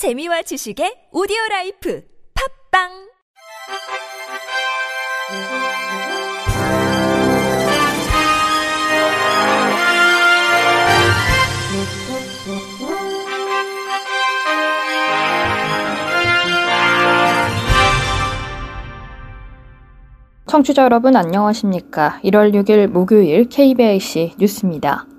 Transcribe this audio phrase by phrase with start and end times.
[0.00, 2.02] 재미와 지식의 오디오 라이프
[2.72, 2.88] 팝빵
[20.46, 22.20] 청취자 여러분 안녕하십니까?
[22.24, 25.09] 1월 6일 목요일 KBIC 뉴스입니다.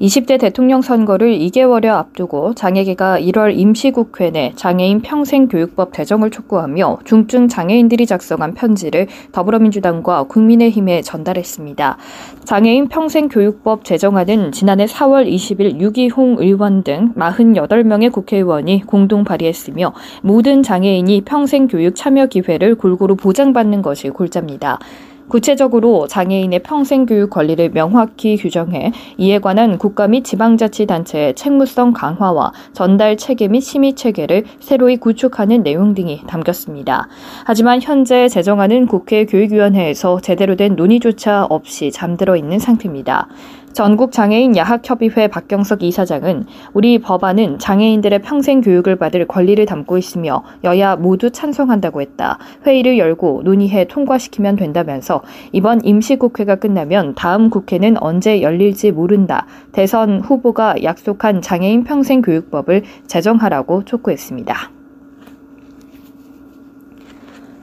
[0.00, 8.04] 20대 대통령 선거를 2개월여 앞두고 장애계가 1월 임시국회 내 장애인 평생교육법 개정을 촉구하며 중증 장애인들이
[8.04, 11.96] 작성한 편지를 더불어민주당과 국민의힘에 전달했습니다.
[12.44, 21.20] 장애인 평생교육법 제정안은 지난해 4월 20일 유기홍 의원 등 48명의 국회의원이 공동 발의했으며 모든 장애인이
[21.20, 24.80] 평생교육 참여 기회를 골고루 보장받는 것이 골자입니다.
[25.28, 33.16] 구체적으로 장애인의 평생 교육 권리를 명확히 규정해 이에 관한 국가 및 지방자치단체의 책무성 강화와 전달
[33.16, 37.08] 체계 및 심의 체계를 새로이 구축하는 내용 등이 담겼습니다.
[37.44, 43.28] 하지만 현재 제정안은 국회 교육위원회에서 제대로 된 논의조차 없이 잠들어 있는 상태입니다.
[43.74, 46.44] 전국장애인 야학협의회 박경석 이사장은
[46.74, 52.38] 우리 법안은 장애인들의 평생 교육을 받을 권리를 담고 있으며 여야 모두 찬성한다고 했다.
[52.64, 59.46] 회의를 열고 논의해 통과시키면 된다면서 이번 임시국회가 끝나면 다음 국회는 언제 열릴지 모른다.
[59.72, 64.73] 대선 후보가 약속한 장애인 평생 교육법을 제정하라고 촉구했습니다.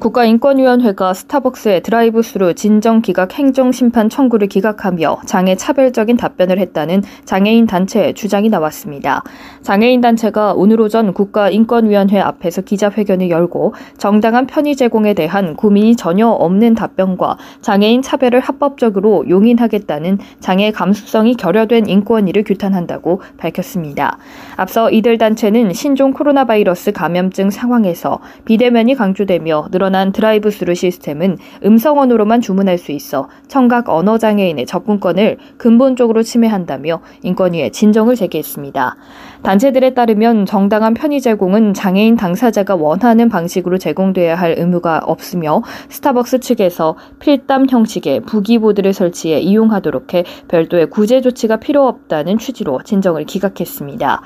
[0.00, 8.14] 국가인권위원회가 스타벅스의 드라이브스루 진정 기각 행정 심판 청구를 기각하며 장애 차별적인 답변을 했다는 장애인 단체의
[8.14, 9.22] 주장이 나왔습니다.
[9.60, 16.74] 장애인 단체가 오늘 오전 국가인권위원회 앞에서 기자회견을 열고 정당한 편의 제공에 대한 고민이 전혀 없는
[16.74, 24.16] 답변과 장애인 차별을 합법적으로 용인하겠다는 장애 감수성이 결여된 인권위를 규탄한다고 밝혔습니다.
[24.56, 31.36] 앞서 이들 단체는 신종 코로나 바이러스 감염증 상황에서 비대면이 강조되며 늘어 늘어난 드라이브 스루 시스템은
[31.64, 38.96] 음성 언어로만 주문할 수 있어 청각 언어 장애인의 접근권을 근본적으로 침해한다며 인권위에 진정을 제기했습니다.
[39.42, 46.96] 단체들에 따르면 정당한 편의 제공은 장애인 당사자가 원하는 방식으로 제공돼야 할 의무가 없으며 스타벅스 측에서
[47.18, 54.22] 필담 형식의 부기보드를 설치해 이용하도록 해 별도의 구제 조치가 필요 없다는 취지로 진정을 기각했습니다.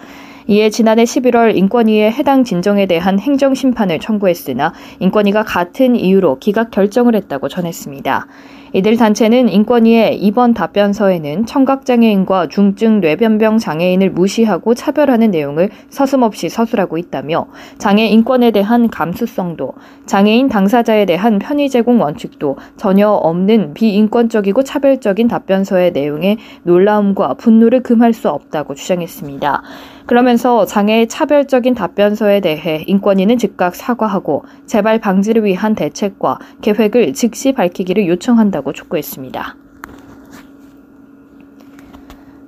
[0.46, 7.14] 이에 지난해 11월 인권위에 해당 진정에 대한 행정 심판을 청구했으나 인권위가 같은 이유로 기각 결정을
[7.14, 8.26] 했다고 전했습니다.
[8.74, 17.46] 이들 단체는 인권위의 이번 답변서에는 청각장애인과 중증 뇌변병 장애인을 무시하고 차별하는 내용을 서슴없이 서술하고 있다며
[17.78, 19.74] 장애 인권에 대한 감수성도
[20.06, 28.12] 장애인 당사자에 대한 편의 제공 원칙도 전혀 없는 비인권적이고 차별적인 답변서의 내용에 놀라움과 분노를 금할
[28.12, 29.62] 수 없다고 주장했습니다.
[30.06, 38.06] 그러면서 장애의 차별적인 답변서에 대해 인권위는 즉각 사과하고 재발 방지를 위한 대책과 계획을 즉시 밝히기를
[38.06, 39.63] 요청한다고 촉구했습니다.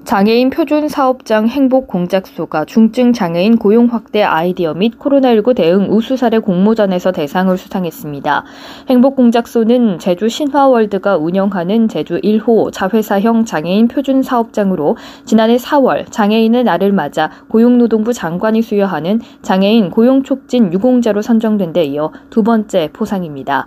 [0.06, 6.39] 장애인 표준 사업장 행복 공작소가 중증 장애인 고용 확대 아이디어 및 코로나19 대응 우수 사례
[6.39, 8.45] 공모전에서 대상을 수상했습니다.
[8.89, 16.93] 행복 공작소는 제주 신화월드가 운영하는 제주 1호 자회사형 장애인 표준 사업장으로 지난해 4월 장애인의 날을
[16.93, 23.66] 맞아 고용노동부 장관이 수여하는 장애인 고용 촉진 유공자로 선정된 데 이어 두 번째 포상입니다.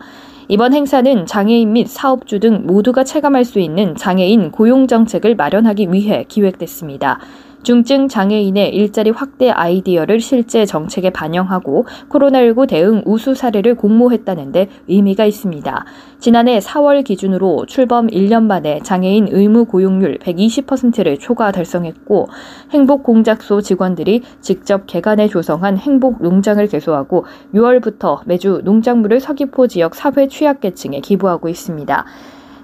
[0.51, 6.25] 이번 행사는 장애인 및 사업주 등 모두가 체감할 수 있는 장애인 고용 정책을 마련하기 위해
[6.27, 7.19] 기획됐습니다.
[7.63, 15.85] 중증 장애인의 일자리 확대 아이디어를 실제 정책에 반영하고 코로나19 대응 우수 사례를 공모했다는데 의미가 있습니다.
[16.19, 22.29] 지난해 4월 기준으로 출범 1년 만에 장애인 의무 고용률 120%를 초과 달성했고
[22.71, 30.27] 행복 공작소 직원들이 직접 개간해 조성한 행복 농장을 개소하고 6월부터 매주 농작물을 서귀포 지역 사회
[30.27, 32.05] 취약계층에 기부하고 있습니다.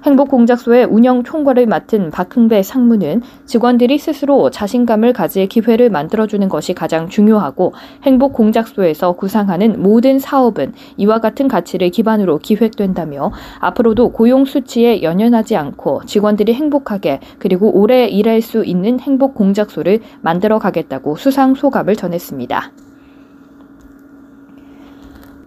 [0.05, 7.73] 행복공작소의 운영 총괄을 맡은 박흥배 상무는 직원들이 스스로 자신감을 가질 기회를 만들어주는 것이 가장 중요하고
[8.03, 16.53] 행복공작소에서 구상하는 모든 사업은 이와 같은 가치를 기반으로 기획된다며 앞으로도 고용 수치에 연연하지 않고 직원들이
[16.53, 22.71] 행복하게 그리고 오래 일할 수 있는 행복공작소를 만들어 가겠다고 수상 소감을 전했습니다.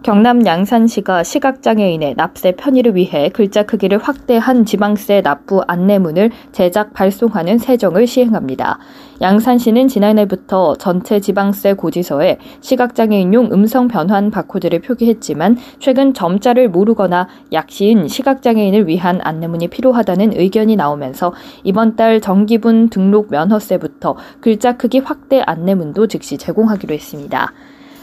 [0.09, 8.07] 경남 양산시가 시각장애인의 납세 편의를 위해 글자 크기를 확대한 지방세 납부 안내문을 제작 발송하는 세정을
[8.07, 8.79] 시행합니다.
[9.21, 18.87] 양산시는 지난해부터 전체 지방세 고지서에 시각장애인용 음성 변환 바코드를 표기했지만 최근 점자를 모르거나 약시인 시각장애인을
[18.87, 26.39] 위한 안내문이 필요하다는 의견이 나오면서 이번 달 정기분 등록 면허세부터 글자 크기 확대 안내문도 즉시
[26.39, 27.53] 제공하기로 했습니다.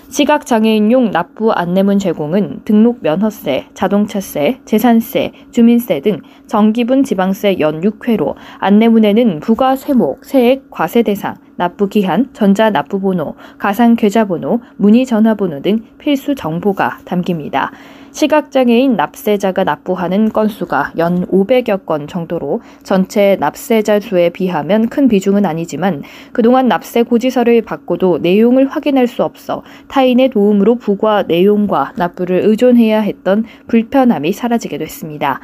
[0.09, 9.41] 시각장애인용 납부 안내문 제공은 등록 면허세, 자동차세, 재산세, 주민세 등 정기분 지방세 연 6회로 안내문에는
[9.41, 15.35] 부가 세목, 세액, 과세 대상, 납부 기한, 전자 납부 번호, 가상 계좌 번호, 문의 전화
[15.35, 17.73] 번호 등 필수 정보가 담깁니다.
[18.17, 26.03] 시각장애인 납세자가 납부하는 건수가 연 500여 건 정도로 전체 납세자 수에 비하면 큰 비중은 아니지만
[26.33, 33.45] 그동안 납세 고지서를 받고도 내용을 확인할 수 없어 타인의 도움으로 부과 내용과 납부를 의존해야 했던
[33.67, 35.41] 불편함이 사라지게 됐습니다.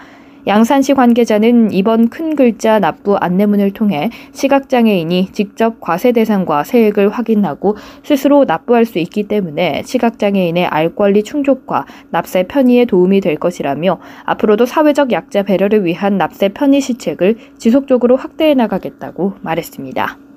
[0.46, 8.44] 양산시 관계자는 이번 큰 글자 납부 안내문을 통해 시각장애인이 직접 과세 대상과 세액을 확인하고 스스로
[8.44, 15.12] 납부할 수 있기 때문에 시각장애인의 알 권리 충족과 납세 편의에 도움이 될 것이라며 앞으로도 사회적
[15.12, 20.31] 약자 배려를 위한 납세 편의 시책을 지속적으로 확대해 나가겠다고 말했습니다.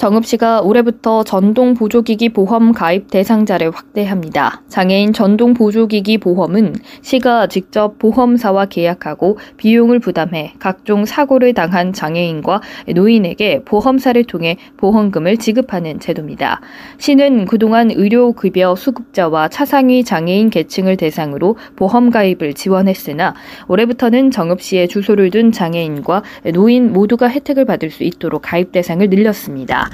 [0.00, 4.62] 정읍 시가 올해부터 전동 보조기기 보험 가입 대상자를 확대합니다.
[4.68, 12.62] 장애인 전동 보조기기 보험은 시가 직접 보험사와 계약하고 비용을 부담해 각종 사고를 당한 장애인과
[12.94, 16.62] 노인에게 보험사를 통해 보험금을 지급하는 제도입니다.
[16.96, 23.34] 시는 그동안 의료급여 수급자와 차상위 장애인 계층을 대상으로 보험 가입을 지원했으나
[23.68, 26.22] 올해부터는 정읍시에 주소를 둔 장애인과
[26.54, 29.89] 노인 모두가 혜택을 받을 수 있도록 가입 대상을 늘렸습니다.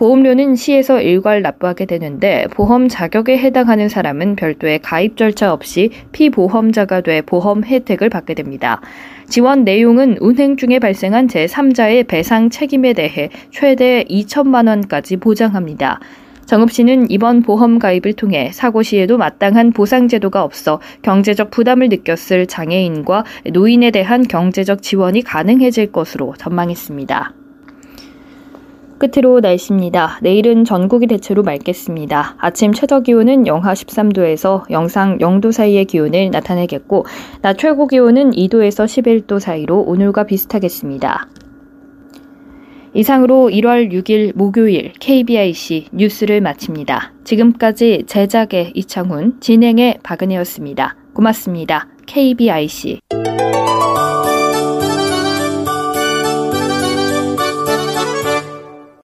[0.00, 7.20] 보험료는 시에서 일괄 납부하게 되는데 보험 자격에 해당하는 사람은 별도의 가입 절차 없이 피보험자가 돼
[7.20, 8.80] 보험 혜택을 받게 됩니다.
[9.28, 16.00] 지원 내용은 운행 중에 발생한 제3자의 배상 책임에 대해 최대 2천만 원까지 보장합니다.
[16.46, 22.46] 정읍 씨는 이번 보험 가입을 통해 사고 시에도 마땅한 보상 제도가 없어 경제적 부담을 느꼈을
[22.46, 27.34] 장애인과 노인에 대한 경제적 지원이 가능해질 것으로 전망했습니다.
[29.00, 30.20] 끝으로 날씨입니다.
[30.22, 32.36] 내일은 전국이 대체로 맑겠습니다.
[32.38, 37.06] 아침 최저 기온은 영하 13도에서 영상 0도 사이의 기온을 나타내겠고,
[37.42, 41.26] 낮 최고 기온은 2도에서 11도 사이로 오늘과 비슷하겠습니다.
[42.92, 47.12] 이상으로 1월 6일 목요일 KBIC 뉴스를 마칩니다.
[47.24, 50.96] 지금까지 제작의 이창훈, 진행의 박은혜였습니다.
[51.14, 51.88] 고맙습니다.
[52.06, 52.98] KBIC